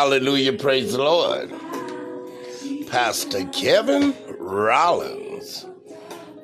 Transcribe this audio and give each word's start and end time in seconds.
Hallelujah, 0.00 0.54
praise 0.54 0.92
the 0.92 1.02
Lord. 1.02 1.52
Pastor 2.86 3.44
Kevin 3.48 4.14
Rollins 4.38 5.66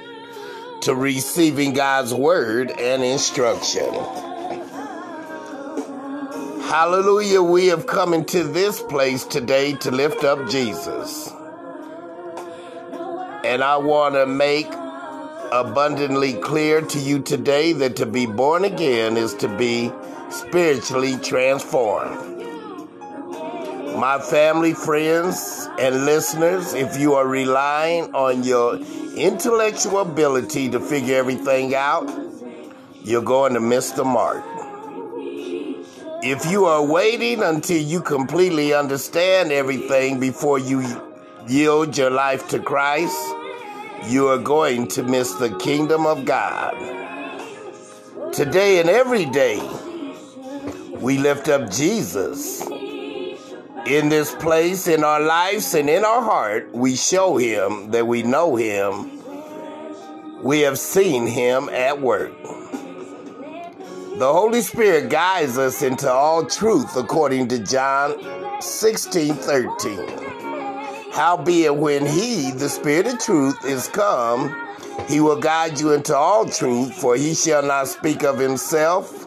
to 0.82 0.96
receiving 0.96 1.74
God's 1.74 2.14
word 2.14 2.72
and 2.72 3.04
instruction. 3.04 3.94
Hallelujah, 6.74 7.44
we 7.44 7.68
have 7.68 7.86
come 7.86 8.16
into 8.16 8.44
this 8.44 8.82
place 8.82 9.26
today 9.26 9.74
to 9.74 9.92
lift 9.92 10.24
up 10.24 10.50
Jesus. 10.50 11.32
And 13.44 13.64
I 13.64 13.78
want 13.78 14.16
to 14.16 14.26
make 14.26 14.66
abundantly 15.52 16.34
clear 16.34 16.82
to 16.82 16.98
you 16.98 17.22
today 17.22 17.74
that 17.74 17.96
to 17.98 18.08
be 18.08 18.26
born 18.26 18.66
again 18.66 19.18
is 19.18 19.36
to 19.36 19.48
be 19.56 19.92
spiritually 20.32 21.18
transformed. 21.18 22.18
My 23.96 24.18
family, 24.18 24.74
friends, 24.74 25.70
and 25.78 26.06
listeners, 26.06 26.74
if 26.74 27.00
you 27.00 27.14
are 27.14 27.28
relying 27.28 28.16
on 28.16 28.44
your 28.44 28.78
intellectual 29.16 30.00
ability 30.00 30.72
to 30.72 30.80
figure 30.80 31.18
everything 31.18 31.76
out, 31.76 32.10
you're 33.04 33.22
going 33.22 33.54
to 33.54 33.60
miss 33.60 33.92
the 33.92 34.04
mark. 34.04 34.44
If 36.26 36.50
you 36.50 36.64
are 36.64 36.82
waiting 36.82 37.44
until 37.44 37.82
you 37.82 38.00
completely 38.00 38.74
understand 38.74 39.52
everything 39.52 40.22
before 40.22 40.58
you 40.58 40.82
yield 41.50 41.98
your 41.98 42.12
life 42.12 42.48
to 42.48 42.60
Christ, 42.60 43.36
you 44.06 44.30
are 44.30 44.38
going 44.38 44.88
to 44.88 45.04
miss 45.04 45.34
the 45.34 45.54
kingdom 45.58 46.06
of 46.06 46.24
God. 46.24 46.72
Today 48.32 48.80
and 48.80 48.90
every 48.90 49.26
day, 49.26 49.60
we 50.94 51.18
lift 51.18 51.50
up 51.50 51.70
Jesus. 51.70 52.66
In 53.86 54.08
this 54.08 54.34
place, 54.36 54.88
in 54.88 55.04
our 55.04 55.20
lives, 55.20 55.74
and 55.74 55.90
in 55.90 56.06
our 56.06 56.22
heart, 56.22 56.74
we 56.74 56.96
show 56.96 57.36
him 57.36 57.92
that 57.92 58.08
we 58.08 58.24
know 58.24 58.56
him. 58.56 59.22
We 60.42 60.62
have 60.62 60.80
seen 60.80 61.28
him 61.28 61.68
at 61.68 62.00
work. 62.00 62.32
The 64.16 64.32
Holy 64.32 64.62
Spirit 64.62 65.10
guides 65.10 65.58
us 65.58 65.82
into 65.82 66.08
all 66.08 66.46
truth 66.46 66.96
according 66.96 67.48
to 67.48 67.58
John 67.58 68.16
16 68.62 69.34
13. 69.34 70.08
Howbeit, 71.12 71.76
when 71.76 72.06
He, 72.06 72.52
the 72.52 72.70
Spirit 72.70 73.08
of 73.08 73.18
truth, 73.18 73.66
is 73.66 73.88
come, 73.88 74.56
He 75.08 75.20
will 75.20 75.40
guide 75.42 75.80
you 75.80 75.94
into 75.94 76.16
all 76.16 76.46
truth, 76.46 76.94
for 76.94 77.16
He 77.16 77.34
shall 77.34 77.64
not 77.64 77.88
speak 77.88 78.24
of 78.24 78.38
Himself, 78.38 79.26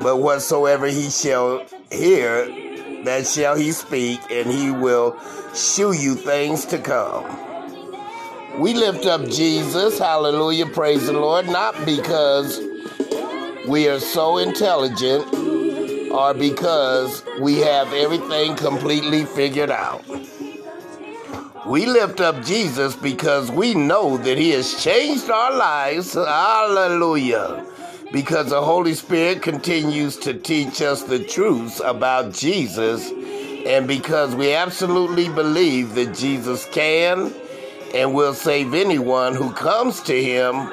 but 0.00 0.18
whatsoever 0.18 0.86
He 0.86 1.08
shall 1.08 1.64
hear, 1.90 2.44
that 3.04 3.26
shall 3.26 3.56
He 3.56 3.72
speak, 3.72 4.20
and 4.30 4.50
He 4.50 4.70
will 4.70 5.18
shew 5.54 5.92
you 5.92 6.14
things 6.14 6.66
to 6.66 6.78
come. 6.78 7.24
We 8.60 8.74
lift 8.74 9.06
up 9.06 9.24
Jesus, 9.28 9.98
hallelujah, 9.98 10.66
praise 10.66 11.06
the 11.06 11.14
Lord, 11.14 11.46
not 11.46 11.86
because 11.86 12.67
we 13.68 13.86
are 13.86 14.00
so 14.00 14.38
intelligent 14.38 15.32
or 16.10 16.32
because 16.32 17.22
we 17.38 17.58
have 17.58 17.92
everything 17.92 18.56
completely 18.56 19.26
figured 19.26 19.70
out. 19.70 20.02
We 21.66 21.84
lift 21.84 22.20
up 22.20 22.42
Jesus 22.42 22.96
because 22.96 23.50
we 23.50 23.74
know 23.74 24.16
that 24.16 24.38
He 24.38 24.50
has 24.50 24.82
changed 24.82 25.28
our 25.28 25.54
lives. 25.54 26.14
Hallelujah. 26.14 27.66
Because 28.10 28.48
the 28.48 28.62
Holy 28.62 28.94
Spirit 28.94 29.42
continues 29.42 30.16
to 30.16 30.32
teach 30.32 30.80
us 30.80 31.02
the 31.02 31.22
truths 31.22 31.82
about 31.84 32.32
Jesus, 32.32 33.12
and 33.66 33.86
because 33.86 34.34
we 34.34 34.54
absolutely 34.54 35.28
believe 35.28 35.94
that 35.94 36.16
Jesus 36.16 36.64
can 36.72 37.34
and 37.94 38.14
will 38.14 38.32
save 38.32 38.72
anyone 38.72 39.34
who 39.34 39.52
comes 39.52 40.00
to 40.04 40.24
Him 40.24 40.72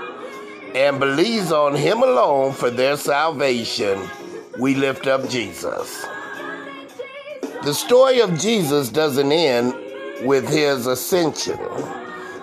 and 0.76 1.00
believes 1.00 1.52
on 1.52 1.74
Him 1.74 2.04
alone 2.04 2.54
for 2.54 2.70
their 2.70 2.98
salvation, 2.98 4.00
we 4.60 4.76
lift 4.76 5.08
up 5.08 5.28
Jesus. 5.30 6.06
The 7.64 7.74
story 7.74 8.20
of 8.20 8.38
Jesus 8.38 8.90
doesn't 8.90 9.32
end 9.32 9.74
with 10.24 10.48
his 10.48 10.86
ascension. 10.86 11.60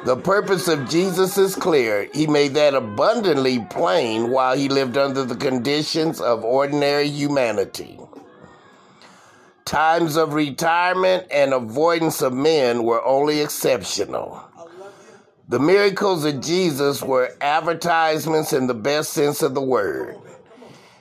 The 0.04 0.16
purpose 0.16 0.66
of 0.66 0.88
Jesus 0.88 1.38
is 1.38 1.54
clear. 1.54 2.08
He 2.12 2.26
made 2.26 2.54
that 2.54 2.74
abundantly 2.74 3.64
plain 3.70 4.30
while 4.30 4.56
he 4.56 4.68
lived 4.68 4.96
under 4.96 5.24
the 5.24 5.36
conditions 5.36 6.20
of 6.20 6.42
ordinary 6.42 7.08
humanity. 7.08 8.00
Times 9.64 10.16
of 10.16 10.34
retirement 10.34 11.28
and 11.30 11.54
avoidance 11.54 12.20
of 12.20 12.32
men 12.32 12.82
were 12.82 13.04
only 13.04 13.40
exceptional. 13.40 14.42
The 15.52 15.58
miracles 15.58 16.24
of 16.24 16.40
Jesus 16.40 17.02
were 17.02 17.36
advertisements 17.42 18.54
in 18.54 18.68
the 18.68 18.72
best 18.72 19.12
sense 19.12 19.42
of 19.42 19.52
the 19.52 19.60
word. 19.60 20.16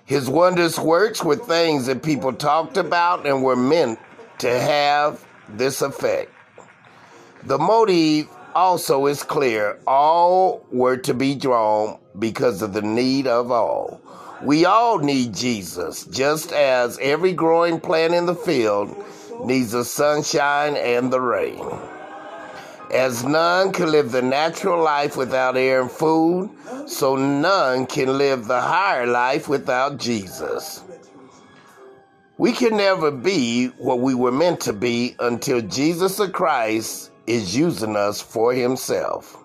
His 0.03 0.29
wondrous 0.29 0.77
works 0.77 1.23
were 1.23 1.37
things 1.37 1.85
that 1.85 2.03
people 2.03 2.33
talked 2.33 2.75
about 2.75 3.25
and 3.25 3.43
were 3.43 3.55
meant 3.55 3.97
to 4.39 4.49
have 4.49 5.25
this 5.47 5.81
effect. 5.81 6.33
The 7.43 7.57
motive 7.57 8.27
also 8.53 9.05
is 9.05 9.23
clear. 9.23 9.79
All 9.87 10.65
were 10.69 10.97
to 10.97 11.13
be 11.13 11.33
drawn 11.33 11.97
because 12.19 12.61
of 12.61 12.73
the 12.73 12.81
need 12.81 13.27
of 13.27 13.51
all. 13.51 14.01
We 14.43 14.65
all 14.65 14.99
need 14.99 15.33
Jesus, 15.33 16.03
just 16.07 16.51
as 16.51 16.99
every 16.99 17.31
growing 17.31 17.79
plant 17.79 18.13
in 18.13 18.25
the 18.25 18.35
field 18.35 18.93
needs 19.45 19.71
the 19.71 19.85
sunshine 19.85 20.75
and 20.75 21.09
the 21.09 21.21
rain. 21.21 21.65
As 22.91 23.23
none 23.23 23.71
can 23.71 23.89
live 23.89 24.11
the 24.11 24.21
natural 24.21 24.83
life 24.83 25.15
without 25.15 25.55
air 25.55 25.81
and 25.81 25.91
food, 25.91 26.49
so 26.87 27.15
none 27.15 27.85
can 27.85 28.17
live 28.17 28.47
the 28.47 28.59
higher 28.59 29.07
life 29.07 29.47
without 29.47 29.97
Jesus. 29.97 30.83
We 32.37 32.51
can 32.51 32.75
never 32.75 33.09
be 33.09 33.67
what 33.77 33.99
we 33.99 34.13
were 34.13 34.31
meant 34.31 34.59
to 34.61 34.73
be 34.73 35.15
until 35.19 35.61
Jesus 35.61 36.17
the 36.17 36.27
Christ 36.27 37.11
is 37.27 37.55
using 37.55 37.95
us 37.95 38.19
for 38.19 38.53
himself. 38.53 39.37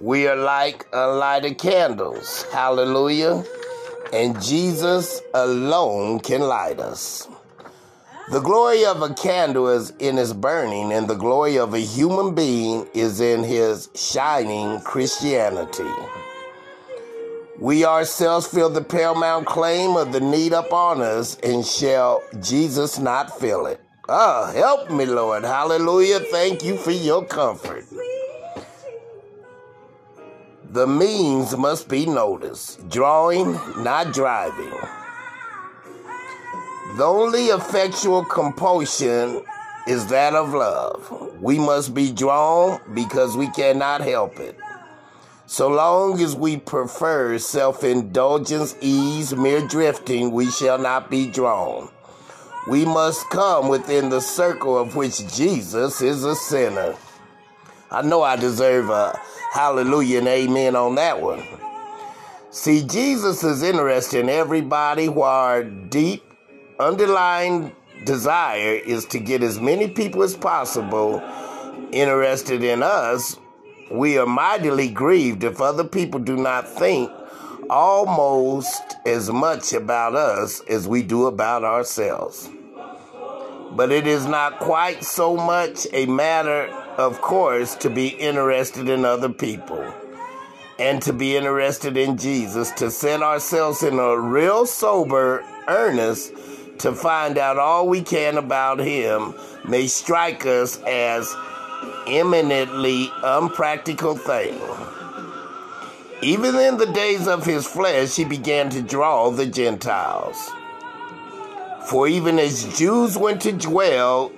We 0.00 0.28
are 0.28 0.36
like 0.36 0.88
unlighted 0.92 1.58
candles. 1.58 2.44
Hallelujah. 2.52 3.42
And 4.12 4.40
Jesus 4.40 5.20
alone 5.34 6.20
can 6.20 6.42
light 6.42 6.78
us. 6.78 7.28
The 8.28 8.40
glory 8.40 8.84
of 8.84 9.02
a 9.02 9.14
candle 9.14 9.68
is 9.68 9.92
in 10.00 10.18
its 10.18 10.32
burning, 10.32 10.92
and 10.92 11.06
the 11.06 11.14
glory 11.14 11.58
of 11.58 11.74
a 11.74 11.78
human 11.78 12.34
being 12.34 12.88
is 12.92 13.20
in 13.20 13.44
his 13.44 13.88
shining 13.94 14.80
Christianity. 14.80 15.88
We 17.60 17.84
ourselves 17.84 18.48
feel 18.48 18.68
the 18.68 18.82
paramount 18.82 19.46
claim 19.46 19.96
of 19.96 20.12
the 20.12 20.18
need 20.18 20.52
upon 20.52 21.02
us, 21.02 21.38
and 21.38 21.64
shall 21.64 22.20
Jesus 22.40 22.98
not 22.98 23.38
feel 23.38 23.64
it? 23.66 23.80
Ah, 24.08 24.50
help 24.52 24.90
me, 24.90 25.06
Lord. 25.06 25.44
Hallelujah. 25.44 26.18
Thank 26.18 26.64
you 26.64 26.76
for 26.78 26.90
your 26.90 27.24
comfort. 27.24 27.84
The 30.70 30.88
means 30.88 31.56
must 31.56 31.88
be 31.88 32.06
noticed. 32.06 32.88
Drawing, 32.88 33.52
not 33.84 34.12
driving. 34.12 34.74
The 36.96 37.04
only 37.04 37.48
effectual 37.48 38.24
compulsion 38.24 39.44
is 39.86 40.06
that 40.06 40.34
of 40.34 40.54
love. 40.54 41.36
We 41.42 41.58
must 41.58 41.92
be 41.92 42.10
drawn 42.10 42.80
because 42.94 43.36
we 43.36 43.50
cannot 43.50 44.00
help 44.00 44.40
it. 44.40 44.56
So 45.44 45.68
long 45.68 46.18
as 46.22 46.34
we 46.34 46.56
prefer 46.56 47.36
self 47.36 47.84
indulgence, 47.84 48.74
ease, 48.80 49.36
mere 49.36 49.60
drifting, 49.60 50.30
we 50.30 50.50
shall 50.50 50.78
not 50.78 51.10
be 51.10 51.30
drawn. 51.30 51.90
We 52.66 52.86
must 52.86 53.28
come 53.28 53.68
within 53.68 54.08
the 54.08 54.20
circle 54.20 54.78
of 54.78 54.96
which 54.96 55.18
Jesus 55.36 56.00
is 56.00 56.24
a 56.24 56.34
sinner. 56.34 56.96
I 57.90 58.00
know 58.00 58.22
I 58.22 58.36
deserve 58.36 58.88
a 58.88 59.20
hallelujah 59.52 60.20
and 60.20 60.28
amen 60.28 60.74
on 60.74 60.94
that 60.94 61.20
one. 61.20 61.46
See, 62.50 62.82
Jesus 62.86 63.44
is 63.44 63.62
interested 63.62 64.20
in 64.20 64.30
everybody 64.30 65.10
while 65.10 65.30
our 65.30 65.62
deep 65.62 66.25
underlying 66.78 67.74
desire 68.04 68.74
is 68.74 69.04
to 69.06 69.18
get 69.18 69.42
as 69.42 69.60
many 69.60 69.88
people 69.88 70.22
as 70.22 70.36
possible 70.36 71.22
interested 71.92 72.62
in 72.62 72.82
us 72.82 73.36
we 73.90 74.18
are 74.18 74.26
mightily 74.26 74.88
grieved 74.88 75.44
if 75.44 75.60
other 75.60 75.84
people 75.84 76.18
do 76.18 76.36
not 76.36 76.68
think 76.68 77.10
almost 77.70 78.96
as 79.04 79.30
much 79.30 79.72
about 79.72 80.14
us 80.14 80.60
as 80.68 80.88
we 80.88 81.02
do 81.02 81.26
about 81.26 81.64
ourselves. 81.64 82.48
But 83.72 83.92
it 83.92 84.06
is 84.06 84.26
not 84.26 84.58
quite 84.58 85.04
so 85.04 85.36
much 85.36 85.86
a 85.92 86.06
matter, 86.06 86.66
of 86.96 87.20
course, 87.20 87.74
to 87.76 87.90
be 87.90 88.08
interested 88.08 88.88
in 88.88 89.04
other 89.04 89.28
people 89.28 89.84
and 90.78 91.00
to 91.02 91.12
be 91.12 91.36
interested 91.36 91.96
in 91.96 92.16
Jesus, 92.16 92.70
to 92.72 92.90
set 92.90 93.22
ourselves 93.22 93.82
in 93.82 93.98
a 93.98 94.18
real 94.18 94.66
sober 94.66 95.44
earnest 95.68 96.32
to 96.80 96.92
find 96.92 97.38
out 97.38 97.58
all 97.58 97.88
we 97.88 98.02
can 98.02 98.38
about 98.38 98.78
Him 98.78 99.34
may 99.66 99.86
strike 99.86 100.46
us 100.46 100.80
as 100.82 101.34
eminently 102.06 103.10
unpractical 103.22 104.16
thing. 104.16 104.60
Even 106.22 106.54
in 106.56 106.78
the 106.78 106.86
days 106.86 107.28
of 107.28 107.44
his 107.44 107.66
flesh, 107.66 108.16
he 108.16 108.24
began 108.24 108.70
to 108.70 108.80
draw 108.80 109.30
the 109.30 109.46
Gentiles. 109.46 110.50
For 111.88 112.08
even 112.08 112.38
as 112.38 112.78
Jews 112.78 113.18
went 113.18 113.42
to 113.42 113.52
dwell 113.52 114.32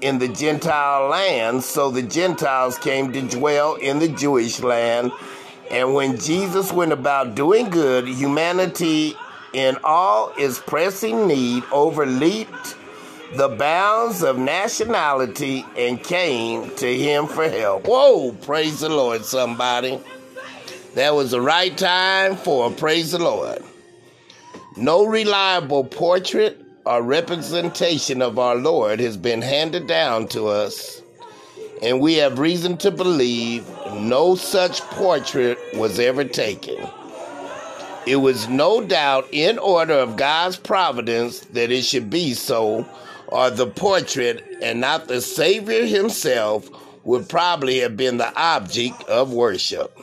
in 0.00 0.18
the 0.18 0.28
Gentile 0.28 1.08
land, 1.08 1.62
so 1.62 1.90
the 1.90 2.02
Gentiles 2.02 2.78
came 2.78 3.12
to 3.12 3.22
dwell 3.22 3.76
in 3.76 4.00
the 4.00 4.08
Jewish 4.08 4.60
land. 4.60 5.12
And 5.70 5.94
when 5.94 6.18
Jesus 6.18 6.72
went 6.72 6.92
about 6.92 7.36
doing 7.36 7.70
good, 7.70 8.08
humanity 8.08 9.14
in 9.52 9.76
all 9.82 10.32
its 10.36 10.58
pressing 10.60 11.26
need 11.26 11.62
overleaped 11.64 12.76
the 13.34 13.48
bounds 13.48 14.22
of 14.22 14.38
nationality 14.38 15.64
and 15.76 16.02
came 16.02 16.74
to 16.76 16.96
him 16.96 17.26
for 17.26 17.48
help. 17.48 17.86
Whoa, 17.86 18.32
praise 18.32 18.80
the 18.80 18.88
Lord, 18.88 19.24
somebody. 19.24 20.00
That 20.94 21.14
was 21.14 21.30
the 21.30 21.40
right 21.40 21.76
time 21.76 22.36
for 22.36 22.70
praise 22.70 23.12
the 23.12 23.20
Lord. 23.20 23.62
No 24.76 25.04
reliable 25.04 25.84
portrait 25.84 26.60
or 26.84 27.02
representation 27.02 28.22
of 28.22 28.38
our 28.38 28.56
Lord 28.56 28.98
has 28.98 29.16
been 29.16 29.42
handed 29.42 29.86
down 29.86 30.26
to 30.28 30.48
us, 30.48 31.02
and 31.82 32.00
we 32.00 32.14
have 32.14 32.38
reason 32.38 32.76
to 32.78 32.90
believe 32.90 33.68
no 33.92 34.34
such 34.34 34.80
portrait 34.80 35.58
was 35.74 36.00
ever 36.00 36.24
taken. 36.24 36.88
It 38.06 38.16
was 38.16 38.48
no 38.48 38.80
doubt 38.80 39.28
in 39.30 39.58
order 39.58 39.94
of 39.94 40.16
God's 40.16 40.56
providence 40.56 41.40
that 41.40 41.70
it 41.70 41.84
should 41.84 42.08
be 42.08 42.34
so 42.34 42.86
or 43.26 43.50
the 43.50 43.66
portrait 43.66 44.44
and 44.62 44.80
not 44.80 45.06
the 45.06 45.20
Savior 45.20 45.86
himself 45.86 46.68
would 47.04 47.28
probably 47.28 47.78
have 47.78 47.96
been 47.96 48.16
the 48.16 48.34
object 48.38 49.02
of 49.04 49.32
worship. 49.32 49.96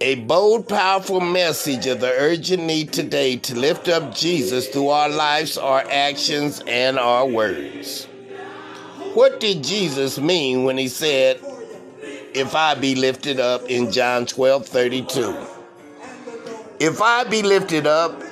A 0.00 0.14
bold, 0.14 0.68
powerful 0.68 1.20
message 1.20 1.86
of 1.86 2.00
the 2.00 2.12
urgent 2.12 2.62
need 2.62 2.92
today 2.92 3.36
to 3.38 3.58
lift 3.58 3.88
up 3.88 4.14
Jesus 4.14 4.68
through 4.68 4.88
our 4.88 5.08
lives, 5.08 5.58
our 5.58 5.84
actions, 5.90 6.62
and 6.68 7.00
our 7.00 7.26
words. 7.26 8.04
What 9.14 9.40
did 9.40 9.64
Jesus 9.64 10.18
mean 10.18 10.62
when 10.62 10.78
he 10.78 10.86
said, 10.86 11.40
If 12.32 12.54
I 12.54 12.74
be 12.74 12.94
lifted 12.94 13.40
up 13.40 13.64
in 13.68 13.90
John 13.90 14.26
12 14.26 14.66
32? 14.66 15.57
If 16.80 17.02
I 17.02 17.24
be 17.24 17.42
lifted 17.42 17.86
up, 17.88 18.22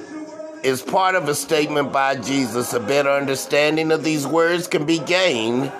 is 0.62 0.82
part 0.82 1.14
of 1.14 1.28
a 1.28 1.35
statement 1.35 1.92
by 1.92 2.16
Jesus. 2.16 2.73
A 2.73 2.80
better 2.80 3.11
understanding 3.11 3.92
of 3.92 4.02
these 4.02 4.26
words 4.26 4.66
can 4.66 4.85
be 4.85 4.99
gained 4.99 5.73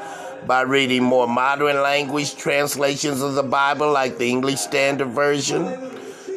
by 0.47 0.63
reading 0.63 1.03
more 1.03 1.27
modern 1.27 1.81
language 1.83 2.37
translations 2.37 3.23
of 3.23 3.35
the 3.35 3.43
Bible, 3.43 3.91
like 3.91 4.19
the 4.19 4.29
English 4.29 4.61
Standard 4.61 5.09
Version, 5.09 5.65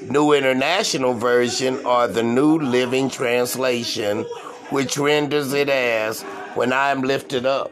New 0.09 0.33
International 0.33 1.13
Version, 1.13 1.83
or 1.85 2.07
the 2.07 2.23
New 2.23 2.57
Living 2.57 3.09
Translation, 3.09 4.23
which 4.71 4.97
renders 4.97 5.53
it 5.53 5.69
as 5.69 6.21
when 6.55 6.73
I 6.73 6.89
am 6.89 7.01
lifted 7.01 7.45
up. 7.45 7.71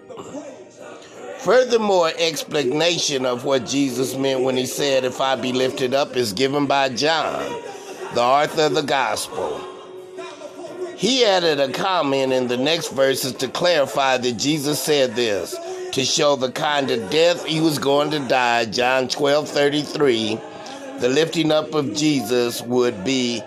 Furthermore, 1.39 2.12
explanation 2.17 3.25
of 3.25 3.46
what 3.46 3.65
Jesus 3.65 4.15
meant 4.15 4.41
when 4.41 4.58
he 4.58 4.65
said, 4.65 5.05
If 5.05 5.22
I 5.22 5.36
be 5.36 5.53
lifted 5.53 5.93
up, 5.93 6.15
is 6.15 6.34
given 6.34 6.65
by 6.65 6.89
John, 6.89 7.63
the 8.14 8.22
author 8.22 8.64
of 8.64 8.74
the 8.74 8.82
Gospel. 8.82 9.62
He 10.96 11.24
added 11.26 11.60
a 11.60 11.72
comment 11.72 12.34
in 12.34 12.48
the 12.48 12.58
next 12.58 12.92
verses 12.92 13.34
to 13.36 13.48
clarify 13.48 14.18
that 14.18 14.34
Jesus 14.34 14.82
said 14.82 15.16
this 15.16 15.56
to 15.92 16.04
show 16.04 16.36
the 16.36 16.52
kind 16.52 16.90
of 16.90 17.10
death 17.10 17.46
he 17.46 17.62
was 17.62 17.80
going 17.80 18.12
to 18.12 18.20
die. 18.28 18.66
John 18.66 19.08
12 19.08 19.48
33. 19.48 20.40
The 21.00 21.10
lifting 21.10 21.52
up 21.52 21.76
of 21.76 21.94
Jesus 21.94 22.62
would 22.64 23.04
be 23.04 23.44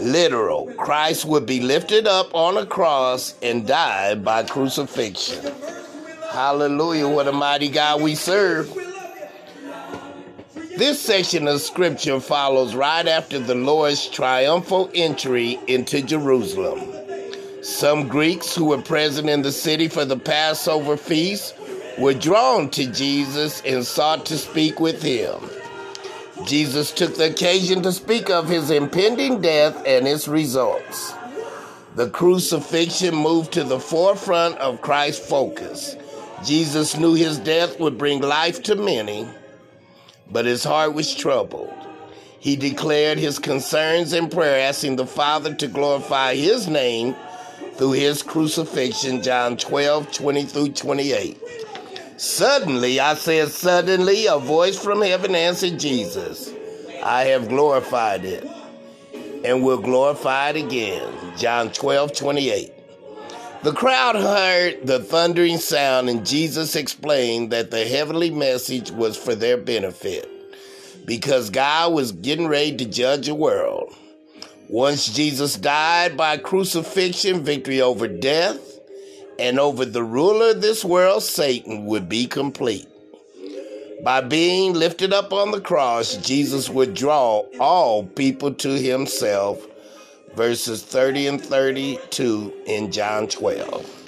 literal. 0.00 0.66
Christ 0.76 1.24
would 1.24 1.46
be 1.46 1.60
lifted 1.60 2.06
up 2.06 2.34
on 2.34 2.56
a 2.56 2.66
cross 2.66 3.34
and 3.42 3.66
die 3.66 4.16
by 4.16 4.42
crucifixion. 4.42 5.54
Hallelujah. 6.32 7.08
What 7.08 7.28
a 7.28 7.32
mighty 7.32 7.68
God 7.68 8.02
we 8.02 8.14
serve. 8.14 8.79
This 10.80 10.98
section 10.98 11.46
of 11.46 11.60
scripture 11.60 12.20
follows 12.20 12.74
right 12.74 13.06
after 13.06 13.38
the 13.38 13.54
Lord's 13.54 14.08
triumphal 14.08 14.90
entry 14.94 15.58
into 15.66 16.00
Jerusalem. 16.00 16.80
Some 17.60 18.08
Greeks 18.08 18.54
who 18.54 18.64
were 18.64 18.80
present 18.80 19.28
in 19.28 19.42
the 19.42 19.52
city 19.52 19.88
for 19.88 20.06
the 20.06 20.16
Passover 20.16 20.96
feast 20.96 21.54
were 21.98 22.14
drawn 22.14 22.70
to 22.70 22.90
Jesus 22.90 23.60
and 23.66 23.84
sought 23.84 24.24
to 24.24 24.38
speak 24.38 24.80
with 24.80 25.02
him. 25.02 25.38
Jesus 26.46 26.92
took 26.92 27.14
the 27.14 27.26
occasion 27.26 27.82
to 27.82 27.92
speak 27.92 28.30
of 28.30 28.48
his 28.48 28.70
impending 28.70 29.42
death 29.42 29.76
and 29.86 30.08
its 30.08 30.28
results. 30.28 31.12
The 31.94 32.08
crucifixion 32.08 33.14
moved 33.14 33.52
to 33.52 33.64
the 33.64 33.80
forefront 33.80 34.56
of 34.56 34.80
Christ's 34.80 35.28
focus. 35.28 35.94
Jesus 36.42 36.96
knew 36.96 37.12
his 37.12 37.38
death 37.38 37.78
would 37.78 37.98
bring 37.98 38.22
life 38.22 38.62
to 38.62 38.76
many 38.76 39.28
but 40.30 40.44
his 40.46 40.64
heart 40.64 40.94
was 40.94 41.14
troubled. 41.14 41.72
He 42.38 42.56
declared 42.56 43.18
his 43.18 43.38
concerns 43.38 44.12
in 44.12 44.28
prayer, 44.30 44.68
asking 44.68 44.96
the 44.96 45.06
Father 45.06 45.54
to 45.54 45.66
glorify 45.68 46.34
his 46.34 46.68
name 46.68 47.14
through 47.74 47.92
his 47.92 48.22
crucifixion, 48.22 49.22
John 49.22 49.56
12, 49.56 50.12
20 50.12 50.44
through 50.44 50.68
28. 50.70 51.38
Suddenly, 52.16 53.00
I 53.00 53.14
said, 53.14 53.48
suddenly, 53.48 54.26
a 54.26 54.38
voice 54.38 54.78
from 54.78 55.02
heaven 55.02 55.34
answered 55.34 55.78
Jesus, 55.78 56.52
I 57.02 57.24
have 57.24 57.48
glorified 57.48 58.24
it. 58.24 58.46
and 59.44 59.64
will 59.64 59.78
glorify 59.78 60.50
it 60.50 60.56
again. 60.56 61.12
John 61.36 61.72
12, 61.72 62.12
28. 62.12 62.72
The 63.62 63.72
crowd 63.72 64.16
heard 64.16 64.86
the 64.86 65.00
thundering 65.00 65.58
sound, 65.58 66.08
and 66.08 66.24
Jesus 66.24 66.74
explained 66.74 67.52
that 67.52 67.70
the 67.70 67.84
heavenly 67.84 68.30
message 68.30 68.90
was 68.90 69.18
for 69.18 69.34
their 69.34 69.58
benefit 69.58 70.26
because 71.04 71.50
God 71.50 71.92
was 71.92 72.12
getting 72.12 72.46
ready 72.46 72.74
to 72.78 72.86
judge 72.86 73.26
the 73.26 73.34
world. 73.34 73.94
Once 74.70 75.12
Jesus 75.12 75.56
died 75.56 76.16
by 76.16 76.38
crucifixion, 76.38 77.44
victory 77.44 77.82
over 77.82 78.08
death 78.08 78.78
and 79.38 79.60
over 79.60 79.84
the 79.84 80.04
ruler 80.04 80.52
of 80.52 80.62
this 80.62 80.82
world, 80.82 81.22
Satan, 81.22 81.84
would 81.84 82.08
be 82.08 82.26
complete. 82.26 82.88
By 84.02 84.22
being 84.22 84.72
lifted 84.72 85.12
up 85.12 85.34
on 85.34 85.50
the 85.50 85.60
cross, 85.60 86.16
Jesus 86.16 86.70
would 86.70 86.94
draw 86.94 87.44
all 87.58 88.04
people 88.04 88.54
to 88.54 88.70
himself. 88.70 89.66
Verses 90.34 90.82
30 90.82 91.26
and 91.26 91.40
32 91.40 92.52
in 92.66 92.92
John 92.92 93.26
12. 93.26 94.00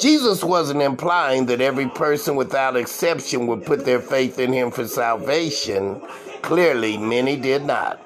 Jesus 0.00 0.42
wasn't 0.42 0.82
implying 0.82 1.46
that 1.46 1.60
every 1.60 1.88
person 1.88 2.34
without 2.34 2.76
exception 2.76 3.46
would 3.46 3.64
put 3.64 3.84
their 3.84 4.00
faith 4.00 4.38
in 4.38 4.52
him 4.52 4.70
for 4.70 4.86
salvation. 4.88 6.02
Clearly, 6.42 6.98
many 6.98 7.36
did 7.36 7.64
not. 7.64 8.00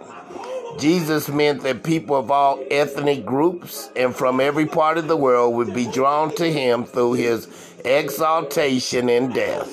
Jesus 0.79 1.31
meant 1.31 1.63
that 1.63 1.83
people 1.83 2.17
of 2.17 2.31
all 2.31 2.63
ethnic 2.71 3.25
groups 3.25 3.89
and 3.97 4.15
from 4.15 4.41
every 4.41 4.67
part 4.67 4.99
of 4.99 5.09
the 5.09 5.17
world 5.17 5.55
would 5.55 5.73
be 5.73 5.91
drawn 5.91 6.35
to 6.35 6.53
him 6.53 6.85
through 6.85 7.15
his 7.15 7.49
exaltation 7.83 9.09
and 9.09 9.33
death. 9.33 9.73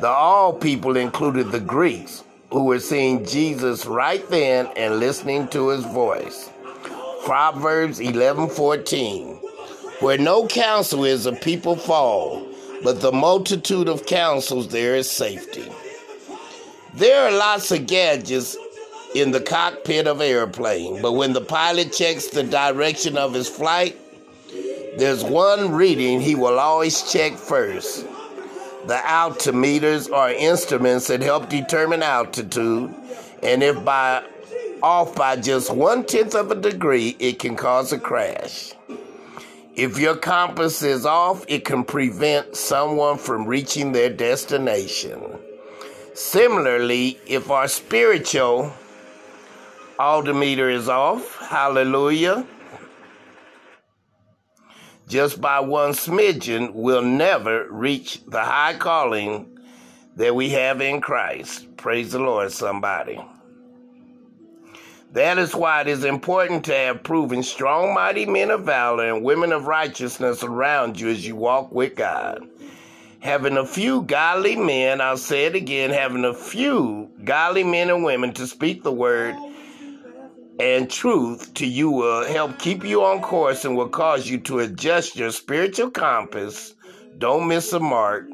The 0.00 0.08
all 0.08 0.54
people 0.54 0.96
included 0.96 1.52
the 1.52 1.60
Greeks, 1.60 2.24
who 2.50 2.64
were 2.64 2.80
seeing 2.80 3.26
Jesus 3.26 3.84
right 3.84 4.26
then 4.30 4.66
and 4.76 4.98
listening 4.98 5.48
to 5.48 5.68
his 5.68 5.84
voice. 5.84 6.50
Proverbs 7.24 8.00
11:14 8.00 9.38
Where 10.00 10.18
no 10.18 10.46
counsel 10.46 11.04
is, 11.04 11.26
a 11.26 11.32
people 11.32 11.76
fall, 11.76 12.46
but 12.82 13.00
the 13.00 13.12
multitude 13.12 13.88
of 13.88 14.06
counsels 14.06 14.68
there 14.68 14.94
is 14.94 15.10
safety. 15.10 15.70
There 16.94 17.26
are 17.26 17.32
lots 17.32 17.70
of 17.70 17.86
gadgets 17.86 18.56
in 19.14 19.30
the 19.30 19.40
cockpit 19.40 20.06
of 20.06 20.20
airplane, 20.20 21.00
but 21.00 21.12
when 21.12 21.32
the 21.32 21.40
pilot 21.40 21.92
checks 21.92 22.28
the 22.28 22.42
direction 22.42 23.16
of 23.16 23.32
his 23.32 23.48
flight, 23.48 23.96
there's 24.98 25.24
one 25.24 25.72
reading 25.72 26.20
he 26.20 26.34
will 26.34 26.58
always 26.58 27.10
check 27.10 27.32
first 27.32 28.04
the 28.86 28.94
altimeters 28.94 30.12
are 30.12 30.30
instruments 30.30 31.06
that 31.08 31.22
help 31.22 31.48
determine 31.48 32.02
altitude, 32.02 32.94
and 33.42 33.62
if 33.62 33.82
by 33.84 34.22
off 34.84 35.16
by 35.16 35.34
just 35.34 35.72
one 35.72 36.04
tenth 36.04 36.34
of 36.34 36.50
a 36.50 36.54
degree, 36.54 37.16
it 37.18 37.38
can 37.38 37.56
cause 37.56 37.90
a 37.90 37.98
crash. 37.98 38.74
If 39.74 39.98
your 39.98 40.14
compass 40.14 40.82
is 40.82 41.06
off, 41.06 41.42
it 41.48 41.64
can 41.64 41.84
prevent 41.84 42.54
someone 42.54 43.16
from 43.16 43.46
reaching 43.46 43.92
their 43.92 44.10
destination. 44.10 45.38
Similarly, 46.12 47.18
if 47.26 47.50
our 47.50 47.66
spiritual 47.66 48.74
altimeter 49.98 50.68
is 50.68 50.90
off, 50.90 51.38
hallelujah, 51.38 52.46
just 55.08 55.40
by 55.40 55.60
one 55.60 55.92
smidgen 55.92 56.74
we'll 56.74 57.00
never 57.00 57.66
reach 57.70 58.20
the 58.26 58.42
high 58.42 58.74
calling 58.74 59.58
that 60.16 60.34
we 60.34 60.50
have 60.50 60.82
in 60.82 61.00
Christ. 61.00 61.74
Praise 61.78 62.12
the 62.12 62.18
Lord, 62.18 62.52
somebody. 62.52 63.18
That 65.14 65.38
is 65.38 65.54
why 65.54 65.82
it 65.82 65.86
is 65.86 66.04
important 66.04 66.64
to 66.64 66.74
have 66.74 67.04
proven 67.04 67.44
strong, 67.44 67.94
mighty 67.94 68.26
men 68.26 68.50
of 68.50 68.64
valor 68.64 69.14
and 69.14 69.22
women 69.22 69.52
of 69.52 69.68
righteousness 69.68 70.42
around 70.42 70.98
you 70.98 71.08
as 71.08 71.24
you 71.24 71.36
walk 71.36 71.70
with 71.70 71.94
God. 71.94 72.48
Having 73.20 73.56
a 73.56 73.64
few 73.64 74.02
godly 74.02 74.56
men, 74.56 75.00
I'll 75.00 75.16
say 75.16 75.46
it 75.46 75.54
again, 75.54 75.90
having 75.90 76.24
a 76.24 76.34
few 76.34 77.12
godly 77.22 77.62
men 77.62 77.90
and 77.90 78.02
women 78.02 78.32
to 78.34 78.48
speak 78.48 78.82
the 78.82 78.90
word 78.90 79.36
and 80.58 80.90
truth 80.90 81.54
to 81.54 81.66
you 81.66 81.90
will 81.90 82.24
help 82.24 82.58
keep 82.58 82.84
you 82.84 83.04
on 83.04 83.22
course 83.22 83.64
and 83.64 83.76
will 83.76 83.88
cause 83.88 84.28
you 84.28 84.38
to 84.38 84.58
adjust 84.58 85.14
your 85.14 85.30
spiritual 85.30 85.92
compass. 85.92 86.74
Don't 87.18 87.46
miss 87.46 87.72
a 87.72 87.78
mark. 87.78 88.26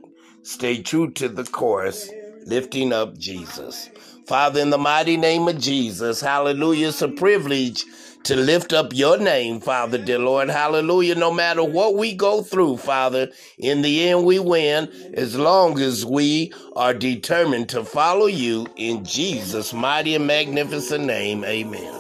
Stay 0.45 0.81
true 0.81 1.11
to 1.11 1.29
the 1.29 1.45
course, 1.45 2.11
lifting 2.47 2.95
up 2.95 3.19
Jesus. 3.19 3.91
Father, 4.31 4.61
in 4.61 4.71
the 4.71 4.79
mighty 4.79 5.17
name 5.17 5.49
of 5.49 5.59
Jesus, 5.59 6.21
hallelujah. 6.21 6.91
It's 6.91 7.03
a 7.03 7.09
privilege 7.09 7.85
to 8.23 8.37
lift 8.37 8.73
up 8.73 8.95
your 8.95 9.19
name, 9.19 9.59
Father, 9.59 9.99
dear 9.99 10.21
Lord. 10.21 10.49
Hallelujah. 10.49 11.17
No 11.17 11.33
matter 11.33 11.65
what 11.65 11.97
we 11.97 12.15
go 12.15 12.41
through, 12.41 12.77
Father, 12.77 13.33
in 13.59 13.83
the 13.83 14.09
end 14.09 14.25
we 14.25 14.39
win 14.39 14.89
as 15.15 15.37
long 15.37 15.81
as 15.81 16.07
we 16.07 16.53
are 16.77 16.95
determined 16.95 17.71
to 17.71 17.85
follow 17.85 18.27
you 18.27 18.69
in 18.77 19.05
Jesus' 19.05 19.73
mighty 19.73 20.15
and 20.15 20.29
magnificent 20.29 21.07
name. 21.07 21.45
Amen. 21.45 21.93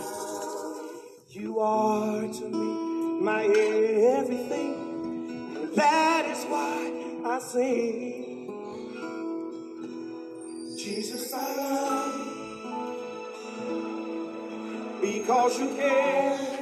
You 1.30 1.58
are 1.58 2.20
to 2.20 2.48
me 2.48 3.22
my 3.22 3.42
everything. 3.42 5.56
And 5.56 5.74
that 5.74 6.26
is 6.26 6.44
why 6.44 7.22
I 7.26 7.40
sing. 7.40 8.28
Jesus, 10.78 11.34
I 11.34 11.56
love 11.56 12.14
you. 12.14 12.19
Because 15.00 15.58
you 15.58 15.74
care. 15.76 16.59